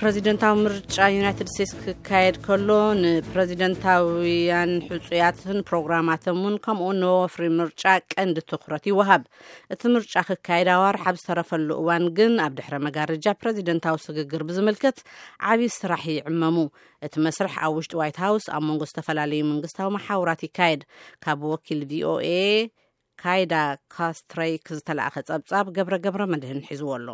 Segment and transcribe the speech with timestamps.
[0.00, 2.68] ፕረዚደንታዊ ምርጫ ዩናይትድ ስቴትስ ክካየድ ከሎ
[3.00, 7.82] ንፕረዚደንታውያን ሕፁያትን ፕሮግራማትን እውን ከምኡን ንወፍሪ ምርጫ
[8.12, 9.22] ቀንዲ ትኩረት ይወሃብ
[9.74, 15.00] እቲ ምርጫ ክካየድ ኣዋርሓብ ዝተረፈሉ እዋን ግን ኣብ ድሕረ መጋርጃ ፕረዚደንታዊ ስግግር ብዝምልከት
[15.52, 16.56] ዓብዪ ስራሕ ይዕመሙ
[17.08, 20.82] እቲ መስርሕ ኣብ ውሽጢ ዋይት ሃውስ ኣብ መንጎ ዝተፈላለዩ መንግስታዊ ማሓወራት ይካየድ
[21.26, 22.28] ካብ ወኪል ቪኦኤ
[23.24, 23.54] ካይዳ
[23.96, 27.08] ካስትረይክ ዝተላእኸ ፀብፃብ ገብረ ገብረ መድህን ሒዝዎ ኣሎ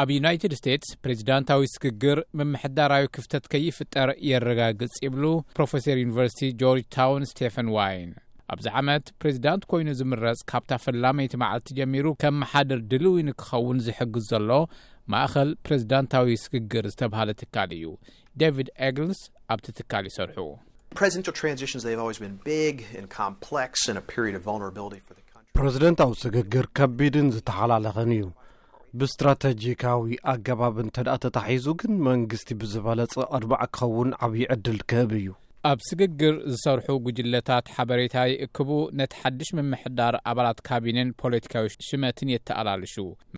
[0.00, 5.22] ኣብ ዩናይትድ ስቴትስ ፕሬዚዳንታዊ ስግግር መምሕዳራዊ ክፍተት ከይፍጠር የረጋግጽ ይብሉ
[5.58, 8.10] ፕሮፌሰር ዩኒቨርሲቲ ጆርጅ ታውን ስቴፈን ዋይን
[8.54, 14.26] ኣብዚ ዓመት ፕሬዚዳንት ኮይኑ ዝምረጽ ካብታ ፍላመይቲ መዓልቲ ጀሚሩ ከም መሓደር ድልው ን ክኸውን ዝሕግዙ
[14.32, 14.50] ዘሎ
[15.14, 17.86] ማእኸል ፕሬዚዳንታዊ ስግግር ዝተብሃለ ትካል እዩ
[18.42, 19.20] ዴቪድ ኤግንስ
[19.56, 20.48] ኣብቲ ትካል ይሰርሑ
[25.66, 28.24] ሬዚዳንታዊ ስግግር ከቢድን ዝተሓላለኸን እዩ
[28.98, 35.28] ብእስትራተጂካዊ ኣገባብ እንተ ደኣ ተታሒዙ ግን መንግስቲ ብዝበለጽ አድባዕ ክኸውን ዓብዪ ዕድል ክህብ እዩ
[35.70, 38.70] ኣብ ስግግር ዝሰርሑ ጉጅለታት ሓበሬታ ይእክቡ
[39.00, 42.94] ነቲ ሓድሽ ምምሕዳር ኣባላት ካቢነን ፖለቲካዊ ሽመትን የተኣላልሹ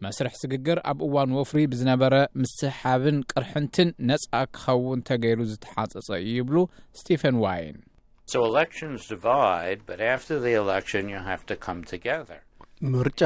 [0.07, 4.27] መስርሕ ስግግር ኣብ እዋን ወፍሪ ብዝነበረ ምስሓብን ቅርሕንትን ነፃ
[4.57, 6.57] ክኸውን ተገይሉ ዝተሓፀጸ እዩ ይብሉ
[7.03, 7.79] ስቲፈን ዋይን
[12.93, 13.23] ምርጫ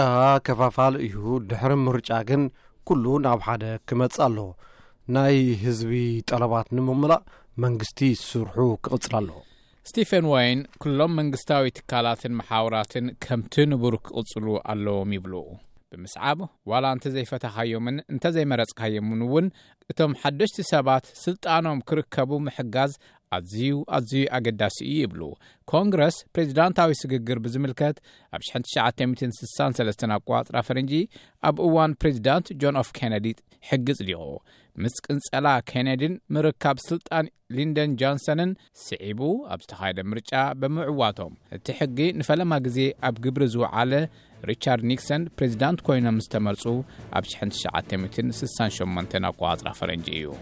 [0.47, 1.21] ከፋፋለ እዩ
[1.51, 2.43] ድሕሪ ምርጫ ግን
[2.89, 4.49] ኩሉ ናብ ሓደ ክመፅእ ኣለዎ
[5.15, 5.91] ናይ ህዝቢ
[6.29, 7.23] ጠለባት ንምምላእ
[7.65, 9.39] መንግስቲ ስርሑ ክቅፅል ኣለዎ
[9.91, 15.35] ስቲፈን ወይን ኩሎም መንግስታዊ ትካላትን ማሓወራትን ከምቲ ንብር ክቅፅሉ ኣለዎም ይብሉ
[15.93, 16.39] ብምስዓብ
[16.71, 19.47] ዋላ እንተዘይፈታካዮምን እንተዘይመረፅካዮምን እውን
[19.93, 22.93] እቶም ሓደሽቲ ሰባት ስልጣኖም ክርከቡ ምሕጋዝ
[23.37, 23.63] ኣዝዩ
[23.97, 25.23] ኣዝዩ ኣገዳሲ እዩ ይብሉ
[25.73, 27.97] ኮንግረስ ፕሬዚዳንታዊ ስግግር ብዝምልከት
[28.37, 30.93] ኣብ 19963 ኣቆፅራ ፈረንጂ
[31.51, 33.27] ኣብ እዋን ፕሬዚዳንት ጆን ኦፍ ኬነዲ
[33.69, 34.23] ሕጊ ጽዲቑ
[34.83, 38.51] ምስ ቅንጸላ ኬነድን ምርካብ ስልጣን ሊንደን ጃንሰንን
[38.85, 39.21] ስዒቡ
[39.55, 40.33] ኣብ ዝተኻይደ ምርጫ
[40.63, 42.79] ብምዕዋቶም እቲ ሕጊ ንፈለማ ግዜ
[43.09, 43.93] ኣብ ግብሪ ዝውዓለ
[44.53, 46.65] ሪቻርድ ኒክሰን ፕሬዚዳንት ኮይኖም ዝተመርፁ
[47.19, 50.37] ኣብ 2968 ኣቆፅራ ፈረንጂ እዩ